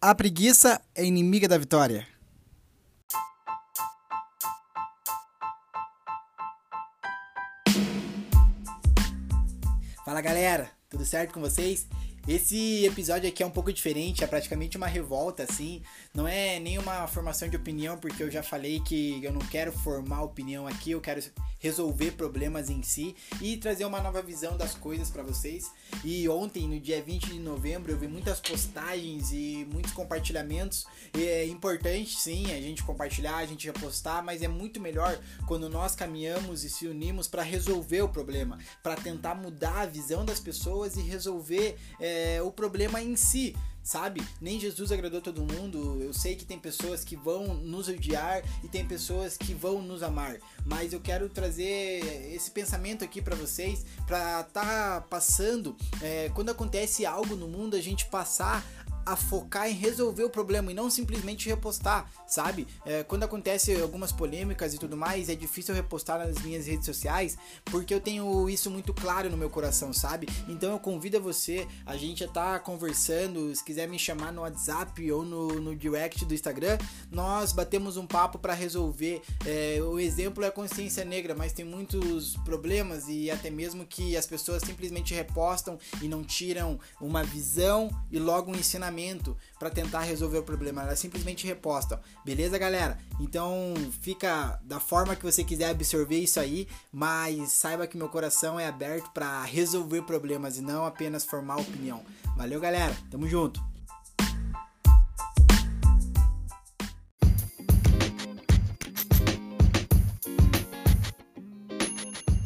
A 0.00 0.14
preguiça 0.14 0.80
é 0.94 1.04
inimiga 1.04 1.48
da 1.48 1.56
vitória. 1.56 2.06
Fala 10.04 10.20
galera, 10.20 10.70
tudo 10.90 11.04
certo 11.04 11.32
com 11.32 11.40
vocês? 11.40 11.88
Esse 12.28 12.84
episódio 12.84 13.28
aqui 13.28 13.40
é 13.40 13.46
um 13.46 13.50
pouco 13.52 13.72
diferente, 13.72 14.24
é 14.24 14.26
praticamente 14.26 14.76
uma 14.76 14.88
revolta, 14.88 15.44
assim. 15.44 15.80
Não 16.12 16.26
é 16.26 16.58
nenhuma 16.58 17.06
formação 17.06 17.48
de 17.48 17.56
opinião, 17.56 17.96
porque 17.96 18.20
eu 18.20 18.28
já 18.28 18.42
falei 18.42 18.80
que 18.80 19.22
eu 19.22 19.32
não 19.32 19.38
quero 19.42 19.70
formar 19.70 20.22
opinião 20.22 20.66
aqui, 20.66 20.90
eu 20.90 21.00
quero 21.00 21.22
resolver 21.60 22.12
problemas 22.12 22.68
em 22.68 22.82
si 22.82 23.14
e 23.40 23.56
trazer 23.56 23.84
uma 23.84 24.00
nova 24.00 24.20
visão 24.22 24.56
das 24.56 24.74
coisas 24.74 25.08
para 25.08 25.22
vocês. 25.22 25.70
E 26.04 26.28
ontem, 26.28 26.66
no 26.66 26.80
dia 26.80 27.00
20 27.00 27.28
de 27.28 27.38
novembro, 27.38 27.92
eu 27.92 27.96
vi 27.96 28.08
muitas 28.08 28.40
postagens 28.40 29.30
e 29.30 29.64
muitos 29.72 29.92
compartilhamentos. 29.92 30.84
É 31.16 31.46
importante, 31.46 32.16
sim, 32.16 32.46
a 32.52 32.60
gente 32.60 32.82
compartilhar, 32.82 33.36
a 33.36 33.46
gente 33.46 33.68
repostar, 33.68 34.24
mas 34.24 34.42
é 34.42 34.48
muito 34.48 34.80
melhor 34.80 35.16
quando 35.46 35.68
nós 35.68 35.94
caminhamos 35.94 36.64
e 36.64 36.70
se 36.70 36.88
unimos 36.88 37.28
para 37.28 37.44
resolver 37.44 38.02
o 38.02 38.08
problema, 38.08 38.58
para 38.82 38.96
tentar 38.96 39.36
mudar 39.36 39.82
a 39.82 39.86
visão 39.86 40.24
das 40.24 40.40
pessoas 40.40 40.96
e 40.96 41.02
resolver 41.02 41.76
é, 42.00 42.15
o 42.44 42.50
problema 42.50 43.02
em 43.02 43.16
si 43.16 43.54
sabe? 43.86 44.20
Nem 44.40 44.58
Jesus 44.58 44.90
agradou 44.90 45.20
todo 45.20 45.40
mundo. 45.40 46.02
Eu 46.02 46.12
sei 46.12 46.34
que 46.34 46.44
tem 46.44 46.58
pessoas 46.58 47.04
que 47.04 47.14
vão 47.14 47.54
nos 47.54 47.86
odiar 47.86 48.42
e 48.64 48.68
tem 48.68 48.84
pessoas 48.84 49.36
que 49.36 49.54
vão 49.54 49.80
nos 49.80 50.02
amar, 50.02 50.38
mas 50.64 50.92
eu 50.92 51.00
quero 51.00 51.28
trazer 51.28 52.02
esse 52.34 52.50
pensamento 52.50 53.04
aqui 53.04 53.22
para 53.22 53.36
vocês, 53.36 53.86
para 54.04 54.42
tá 54.42 55.06
passando 55.08 55.76
é, 56.02 56.28
quando 56.34 56.50
acontece 56.50 57.06
algo 57.06 57.36
no 57.36 57.46
mundo 57.46 57.76
a 57.76 57.80
gente 57.80 58.06
passar 58.06 58.66
a 59.06 59.14
focar 59.14 59.70
em 59.70 59.72
resolver 59.72 60.24
o 60.24 60.28
problema 60.28 60.72
e 60.72 60.74
não 60.74 60.90
simplesmente 60.90 61.48
repostar, 61.48 62.10
sabe? 62.26 62.66
É, 62.84 63.04
quando 63.04 63.22
acontece 63.22 63.72
algumas 63.80 64.10
polêmicas 64.10 64.74
e 64.74 64.78
tudo 64.78 64.96
mais, 64.96 65.28
é 65.28 65.36
difícil 65.36 65.72
repostar 65.72 66.18
nas 66.18 66.42
minhas 66.42 66.66
redes 66.66 66.84
sociais 66.84 67.38
porque 67.66 67.94
eu 67.94 68.00
tenho 68.00 68.50
isso 68.50 68.68
muito 68.68 68.92
claro 68.92 69.30
no 69.30 69.36
meu 69.36 69.48
coração, 69.48 69.92
sabe? 69.92 70.28
Então 70.48 70.72
eu 70.72 70.78
convido 70.80 71.18
a 71.18 71.20
você, 71.20 71.68
a 71.86 71.96
gente 71.96 72.20
já 72.20 72.28
tá 72.28 72.58
conversando, 72.58 73.54
se 73.54 73.62
quiser 73.62 73.88
me 73.88 73.98
chamar 73.98 74.32
no 74.32 74.42
WhatsApp 74.42 75.12
ou 75.12 75.24
no, 75.24 75.60
no 75.60 75.76
direct 75.76 76.24
do 76.24 76.34
Instagram, 76.34 76.76
nós 77.10 77.52
batemos 77.52 77.96
um 77.96 78.06
papo 78.06 78.40
para 78.40 78.54
resolver. 78.54 79.22
É, 79.44 79.78
o 79.80 80.00
exemplo 80.00 80.42
é 80.42 80.48
a 80.48 80.52
consciência 80.52 81.04
negra, 81.04 81.32
mas 81.32 81.52
tem 81.52 81.64
muitos 81.64 82.36
problemas 82.38 83.04
e 83.08 83.30
até 83.30 83.50
mesmo 83.50 83.86
que 83.86 84.16
as 84.16 84.26
pessoas 84.26 84.64
simplesmente 84.64 85.14
repostam 85.14 85.78
e 86.02 86.08
não 86.08 86.24
tiram 86.24 86.80
uma 87.00 87.22
visão 87.22 87.88
e 88.10 88.18
logo 88.18 88.50
um 88.50 88.54
ensinamento 88.56 88.95
para 89.58 89.70
tentar 89.70 90.00
resolver 90.00 90.38
o 90.38 90.42
problema. 90.42 90.82
Elas 90.82 90.98
simplesmente 90.98 91.46
repostam. 91.46 91.98
Beleza, 92.24 92.58
galera? 92.58 92.98
Então 93.20 93.74
fica 94.00 94.60
da 94.64 94.80
forma 94.80 95.16
que 95.16 95.24
você 95.24 95.44
quiser 95.44 95.70
absorver 95.70 96.18
isso 96.18 96.40
aí, 96.40 96.66
mas 96.92 97.52
saiba 97.52 97.86
que 97.86 97.96
meu 97.96 98.08
coração 98.08 98.58
é 98.58 98.66
aberto 98.66 99.10
para 99.12 99.42
resolver 99.44 100.02
problemas 100.02 100.56
e 100.58 100.62
não 100.62 100.86
apenas 100.86 101.24
formar 101.24 101.56
opinião. 101.56 102.02
Valeu, 102.36 102.60
galera. 102.60 102.96
Tamo 103.10 103.28
junto. 103.28 103.75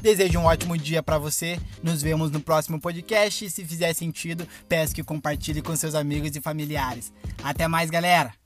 Desejo 0.00 0.38
um 0.38 0.44
ótimo 0.44 0.76
dia 0.76 1.02
para 1.02 1.18
você. 1.18 1.58
Nos 1.82 2.02
vemos 2.02 2.30
no 2.30 2.40
próximo 2.40 2.80
podcast. 2.80 3.50
Se 3.50 3.64
fizer 3.64 3.92
sentido, 3.94 4.46
peço 4.68 4.94
que 4.94 5.04
compartilhe 5.04 5.60
com 5.62 5.76
seus 5.76 5.94
amigos 5.94 6.34
e 6.34 6.40
familiares. 6.40 7.12
Até 7.42 7.68
mais, 7.68 7.90
galera! 7.90 8.39